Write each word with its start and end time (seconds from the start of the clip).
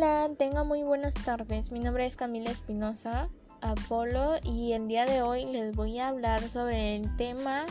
Hola, 0.00 0.30
tengo 0.38 0.64
muy 0.64 0.84
buenas 0.84 1.12
tardes. 1.12 1.72
Mi 1.72 1.80
nombre 1.80 2.06
es 2.06 2.14
Camila 2.14 2.52
Espinosa 2.52 3.28
Apolo 3.60 4.36
y 4.44 4.72
el 4.72 4.86
día 4.86 5.06
de 5.06 5.22
hoy 5.22 5.44
les 5.46 5.74
voy 5.74 5.98
a 5.98 6.06
hablar 6.06 6.48
sobre 6.48 6.94
el 6.94 7.16
tema 7.16 7.66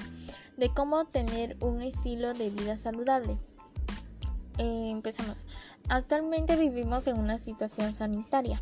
de 0.57 0.67
cómo 0.73 1.05
tener 1.05 1.55
un 1.61 1.81
estilo 1.81 2.33
de 2.33 2.49
vida 2.49 2.77
saludable. 2.77 3.37
Eh, 4.57 4.89
empecemos. 4.89 5.45
Actualmente 5.87 6.57
vivimos 6.57 7.07
en 7.07 7.17
una 7.17 7.37
situación 7.37 7.95
sanitaria 7.95 8.61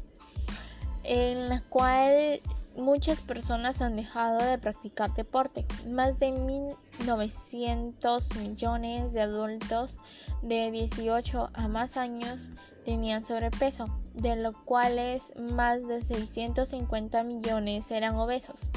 en 1.03 1.49
la 1.49 1.61
cual 1.61 2.41
muchas 2.75 3.21
personas 3.21 3.81
han 3.81 3.95
dejado 3.95 4.39
de 4.39 4.57
practicar 4.57 5.13
deporte. 5.13 5.65
Más 5.87 6.19
de 6.19 6.29
1.900 6.29 8.35
millones 8.37 9.13
de 9.13 9.21
adultos 9.21 9.97
de 10.41 10.71
18 10.71 11.51
a 11.53 11.67
más 11.67 11.97
años 11.97 12.51
tenían 12.83 13.23
sobrepeso, 13.25 13.87
de 14.13 14.35
los 14.35 14.57
cuales 14.57 15.33
más 15.53 15.87
de 15.87 16.01
650 16.01 17.23
millones 17.23 17.91
eran 17.91 18.15
obesos. 18.15 18.69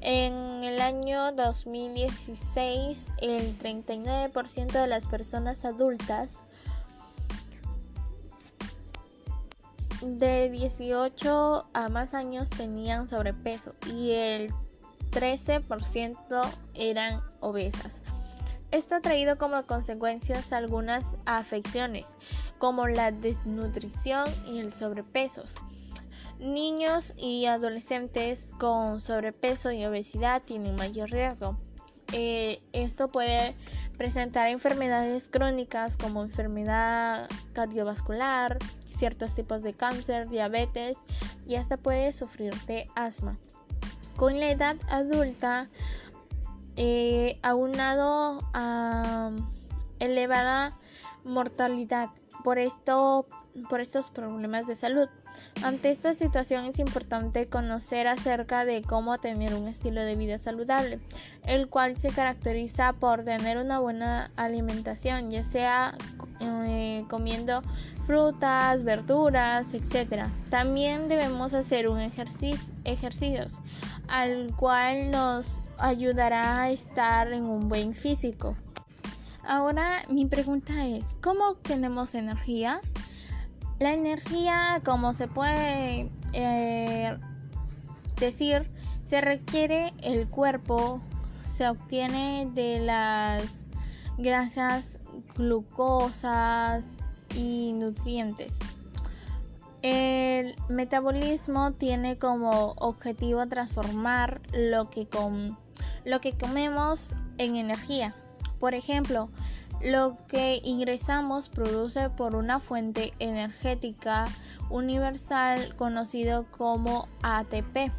En 0.00 0.62
el 0.62 0.80
año 0.80 1.32
2016, 1.32 3.14
el 3.20 3.58
39% 3.58 4.70
de 4.70 4.86
las 4.86 5.08
personas 5.08 5.64
adultas 5.64 6.44
de 10.00 10.50
18 10.50 11.66
a 11.72 11.88
más 11.88 12.14
años 12.14 12.50
tenían 12.50 13.08
sobrepeso 13.08 13.74
y 13.86 14.12
el 14.12 14.52
13% 15.10 16.50
eran 16.74 17.22
obesas. 17.40 18.02
Esto 18.70 18.96
ha 18.96 19.00
traído 19.00 19.38
como 19.38 19.64
consecuencias 19.64 20.52
algunas 20.52 21.16
afecciones, 21.24 22.04
como 22.58 22.86
la 22.86 23.10
desnutrición 23.10 24.28
y 24.46 24.58
el 24.58 24.72
sobrepeso. 24.72 25.44
Niños 26.38 27.14
y 27.16 27.46
adolescentes 27.46 28.50
con 28.58 29.00
sobrepeso 29.00 29.72
y 29.72 29.84
obesidad 29.86 30.42
tienen 30.42 30.76
mayor 30.76 31.10
riesgo. 31.10 31.56
Eh, 32.12 32.62
esto 32.72 33.08
puede 33.08 33.56
presentar 33.98 34.48
enfermedades 34.48 35.28
crónicas 35.28 35.96
como 35.96 36.22
enfermedad 36.22 37.28
cardiovascular, 37.52 38.56
ciertos 38.88 39.34
tipos 39.34 39.62
de 39.64 39.74
cáncer, 39.74 40.28
diabetes 40.28 40.98
y 41.46 41.56
hasta 41.56 41.76
puede 41.76 42.12
sufrir 42.12 42.54
de 42.66 42.88
asma. 42.94 43.36
Con 44.16 44.38
la 44.38 44.50
edad 44.50 44.76
adulta, 44.88 45.68
eh, 46.76 47.38
aunado 47.42 48.48
a 48.54 49.32
elevada 49.98 50.78
mortalidad 51.24 52.10
por 52.44 52.58
esto 52.58 53.26
por 53.68 53.80
estos 53.80 54.10
problemas 54.10 54.66
de 54.66 54.76
salud. 54.76 55.08
Ante 55.62 55.90
esta 55.90 56.14
situación 56.14 56.64
es 56.66 56.78
importante 56.78 57.48
conocer 57.48 58.06
acerca 58.06 58.64
de 58.64 58.82
cómo 58.82 59.18
tener 59.18 59.54
un 59.54 59.68
estilo 59.68 60.02
de 60.02 60.16
vida 60.16 60.38
saludable, 60.38 61.00
el 61.46 61.68
cual 61.68 61.96
se 61.96 62.10
caracteriza 62.10 62.92
por 62.94 63.24
tener 63.24 63.58
una 63.58 63.78
buena 63.78 64.30
alimentación, 64.36 65.30
ya 65.30 65.44
sea 65.44 65.94
eh, 66.40 67.04
comiendo 67.08 67.62
frutas, 68.00 68.84
verduras, 68.84 69.74
etc. 69.74 70.26
También 70.50 71.08
debemos 71.08 71.52
hacer 71.54 71.88
un 71.88 72.00
ejercicio, 72.00 72.74
ejercicios, 72.84 73.58
al 74.08 74.54
cual 74.56 75.10
nos 75.10 75.62
ayudará 75.78 76.62
a 76.62 76.70
estar 76.70 77.32
en 77.32 77.44
un 77.44 77.68
buen 77.68 77.94
físico. 77.94 78.56
Ahora 79.48 80.04
mi 80.10 80.26
pregunta 80.26 80.84
es, 80.84 81.16
¿cómo 81.22 81.54
tenemos 81.54 82.14
energías? 82.14 82.92
La 83.78 83.94
energía, 83.94 84.82
como 84.84 85.14
se 85.14 85.26
puede 85.26 86.10
eh, 86.34 87.18
decir, 88.20 88.68
se 89.02 89.22
requiere 89.22 89.94
el 90.02 90.28
cuerpo, 90.28 91.00
se 91.46 91.66
obtiene 91.66 92.50
de 92.52 92.80
las 92.80 93.64
grasas, 94.18 94.98
glucosas 95.34 96.84
y 97.34 97.72
nutrientes. 97.72 98.58
El 99.80 100.56
metabolismo 100.68 101.72
tiene 101.72 102.18
como 102.18 102.72
objetivo 102.72 103.48
transformar 103.48 104.42
lo 104.52 104.90
que 104.90 105.08
comemos 106.36 107.12
en 107.38 107.56
energía. 107.56 108.14
Por 108.58 108.74
ejemplo, 108.74 109.30
lo 109.82 110.16
que 110.26 110.60
ingresamos 110.64 111.48
produce 111.48 112.10
por 112.10 112.34
una 112.34 112.58
fuente 112.58 113.12
energética 113.18 114.26
universal 114.70 115.74
conocido 115.76 116.46
como 116.50 117.08
ATP, 117.22 117.92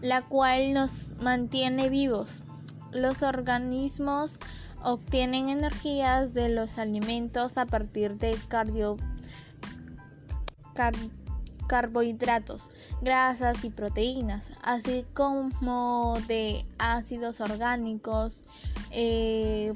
la 0.00 0.22
cual 0.22 0.72
nos 0.72 1.14
mantiene 1.20 1.90
vivos. 1.90 2.40
Los 2.92 3.22
organismos 3.22 4.38
obtienen 4.82 5.50
energías 5.50 6.32
de 6.32 6.48
los 6.48 6.78
alimentos 6.78 7.58
a 7.58 7.66
partir 7.66 8.16
de 8.16 8.36
cardio, 8.48 8.96
carbohidratos, 11.70 12.68
grasas 13.00 13.62
y 13.62 13.70
proteínas, 13.70 14.50
así 14.60 15.06
como 15.14 16.18
de 16.26 16.66
ácidos 16.78 17.40
orgánicos, 17.40 18.42
eh, 18.90 19.72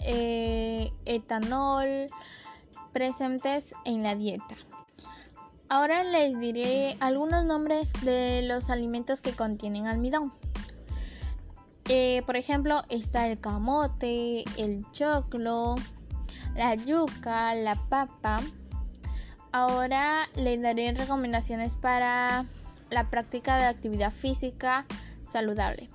eh, 0.00 0.92
etanol 1.04 2.06
presentes 2.94 3.74
en 3.84 4.02
la 4.02 4.14
dieta. 4.14 4.56
Ahora 5.68 6.04
les 6.04 6.40
diré 6.40 6.96
algunos 7.00 7.44
nombres 7.44 7.92
de 8.00 8.40
los 8.48 8.70
alimentos 8.70 9.20
que 9.20 9.32
contienen 9.32 9.88
almidón. 9.88 10.32
Eh, 11.90 12.22
por 12.24 12.36
ejemplo, 12.36 12.80
está 12.88 13.28
el 13.28 13.38
camote, 13.38 14.44
el 14.56 14.86
choclo, 14.92 15.74
la 16.54 16.74
yuca, 16.74 17.54
la 17.54 17.76
papa. 17.88 18.40
Ahora 19.52 20.28
les 20.36 20.60
daré 20.60 20.92
recomendaciones 20.92 21.76
para 21.76 22.46
la 22.90 23.10
práctica 23.10 23.56
de 23.58 23.64
actividad 23.64 24.10
física 24.10 24.86
saludable. 25.24 25.88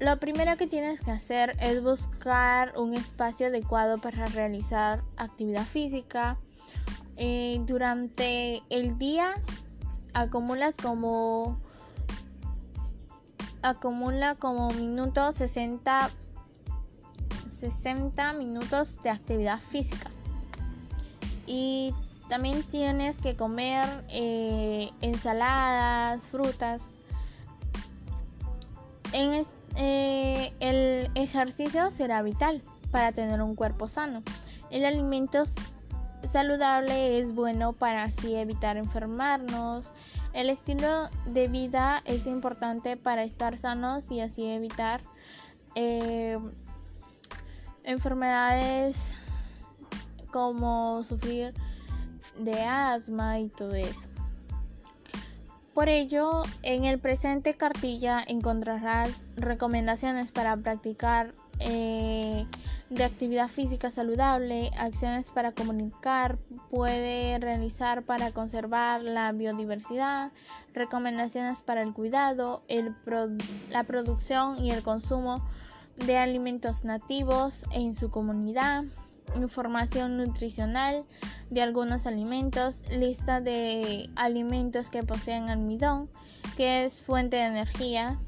Lo 0.00 0.20
primero 0.20 0.56
que 0.56 0.68
tienes 0.68 1.00
que 1.00 1.10
hacer 1.10 1.56
es 1.60 1.82
buscar 1.82 2.72
un 2.76 2.94
espacio 2.94 3.48
adecuado 3.48 3.98
para 3.98 4.26
realizar 4.26 5.02
actividad 5.16 5.64
física. 5.64 6.38
Eh, 7.16 7.60
durante 7.66 8.62
el 8.70 8.96
día 8.96 9.34
acumulas 10.14 10.74
como 10.80 11.60
acumula 13.62 14.36
como 14.36 14.70
minutos 14.70 15.34
60 15.34 16.10
60 17.58 18.32
minutos 18.34 19.00
de 19.02 19.10
actividad 19.10 19.60
física 19.60 20.10
y 21.46 21.94
también 22.28 22.62
tienes 22.62 23.18
que 23.18 23.36
comer 23.36 23.88
eh, 24.10 24.90
ensaladas 25.00 26.26
frutas 26.26 26.82
en, 29.12 29.44
eh, 29.76 30.52
el 30.60 31.10
ejercicio 31.14 31.90
será 31.90 32.22
vital 32.22 32.62
para 32.90 33.12
tener 33.12 33.40
un 33.42 33.54
cuerpo 33.54 33.88
sano. 33.88 34.22
El 34.70 34.84
alimento 34.84 35.44
saludable 36.22 37.20
es 37.20 37.34
bueno 37.34 37.72
para 37.72 38.04
así 38.04 38.34
evitar 38.34 38.76
enfermarnos. 38.76 39.92
El 40.32 40.50
estilo 40.50 41.08
de 41.26 41.48
vida 41.48 42.02
es 42.04 42.26
importante 42.26 42.96
para 42.96 43.24
estar 43.24 43.56
sanos 43.56 44.10
y 44.10 44.20
así 44.20 44.46
evitar 44.46 45.00
eh, 45.74 46.38
enfermedades 47.88 49.14
como 50.30 51.02
sufrir 51.02 51.54
de 52.38 52.62
asma 52.62 53.40
y 53.40 53.48
todo 53.48 53.74
eso. 53.74 54.08
Por 55.72 55.88
ello, 55.88 56.42
en 56.62 56.84
el 56.84 56.98
presente 56.98 57.54
cartilla 57.54 58.20
encontrarás 58.26 59.28
recomendaciones 59.36 60.32
para 60.32 60.56
practicar 60.56 61.32
eh, 61.60 62.46
de 62.90 63.04
actividad 63.04 63.48
física 63.48 63.90
saludable, 63.90 64.70
acciones 64.76 65.30
para 65.30 65.52
comunicar, 65.52 66.38
puede 66.68 67.38
realizar 67.38 68.02
para 68.02 68.32
conservar 68.32 69.02
la 69.02 69.32
biodiversidad, 69.32 70.32
recomendaciones 70.74 71.62
para 71.62 71.82
el 71.82 71.92
cuidado, 71.92 72.62
la 73.70 73.84
producción 73.84 74.62
y 74.64 74.72
el 74.72 74.82
consumo 74.82 75.44
de 76.06 76.16
alimentos 76.16 76.84
nativos 76.84 77.64
en 77.72 77.94
su 77.94 78.10
comunidad, 78.10 78.84
información 79.36 80.16
nutricional 80.16 81.04
de 81.50 81.62
algunos 81.62 82.06
alimentos, 82.06 82.82
lista 82.90 83.40
de 83.40 84.10
alimentos 84.16 84.90
que 84.90 85.02
poseen 85.02 85.48
almidón, 85.48 86.08
que 86.56 86.84
es 86.84 87.02
fuente 87.02 87.36
de 87.36 87.44
energía, 87.44 88.18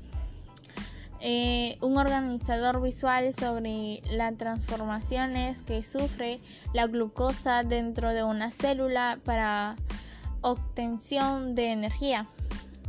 eh, 1.23 1.77
un 1.83 1.99
organizador 1.99 2.81
visual 2.81 3.35
sobre 3.35 4.01
las 4.11 4.37
transformaciones 4.37 5.61
que 5.63 5.83
sufre 5.83 6.41
la 6.73 6.87
glucosa 6.87 7.63
dentro 7.63 8.15
de 8.15 8.25
una 8.25 8.51
célula 8.51 9.19
para 9.25 9.77
obtención 10.41 11.55
de 11.55 11.73
energía. 11.73 12.27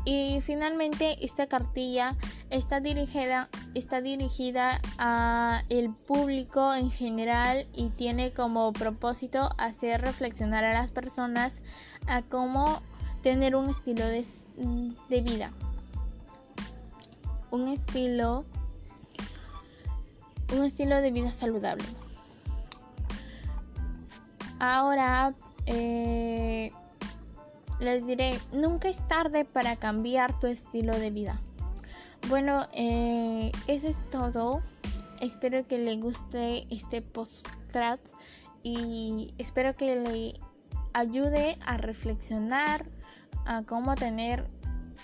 Y 0.03 0.41
finalmente 0.41 1.23
esta 1.23 1.45
cartilla 1.47 2.15
está 2.49 2.79
dirigida, 2.79 3.49
está 3.75 4.01
dirigida 4.01 4.81
a 4.97 5.63
el 5.69 5.93
público 5.93 6.73
en 6.73 6.89
general 6.89 7.67
y 7.75 7.89
tiene 7.89 8.33
como 8.33 8.73
propósito 8.73 9.49
hacer 9.57 10.01
reflexionar 10.01 10.63
a 10.63 10.73
las 10.73 10.91
personas 10.91 11.61
a 12.07 12.23
cómo 12.23 12.81
tener 13.21 13.55
un 13.55 13.69
estilo 13.69 14.05
de, 14.05 14.25
de 15.09 15.21
vida. 15.21 15.51
Un 17.51 17.67
estilo 17.67 18.45
un 20.51 20.65
estilo 20.65 21.01
de 21.01 21.11
vida 21.11 21.31
saludable. 21.31 21.85
Ahora 24.59 25.33
eh, 25.65 26.71
les 27.81 28.05
diré, 28.05 28.39
nunca 28.53 28.87
es 28.89 29.05
tarde 29.07 29.43
para 29.45 29.75
cambiar 29.75 30.39
tu 30.39 30.47
estilo 30.47 30.97
de 30.97 31.09
vida. 31.11 31.41
Bueno, 32.29 32.67
eh, 32.73 33.51
eso 33.67 33.87
es 33.87 33.99
todo. 34.09 34.61
Espero 35.19 35.65
que 35.67 35.77
le 35.77 35.97
guste 35.97 36.65
este 36.73 37.01
postcard 37.01 37.99
y 38.63 39.33
espero 39.37 39.75
que 39.75 39.95
le 39.95 40.33
ayude 40.93 41.57
a 41.65 41.77
reflexionar 41.77 42.85
a 43.45 43.63
cómo 43.63 43.95
tener 43.95 44.45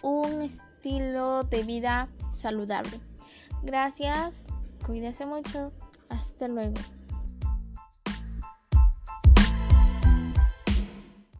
un 0.01 0.41
estilo 0.41 1.43
de 1.43 1.63
vida 1.63 2.07
saludable. 2.33 2.99
Gracias, 3.63 4.47
cuídese 4.85 5.25
mucho, 5.25 5.71
hasta 6.09 6.47
luego. 6.47 6.79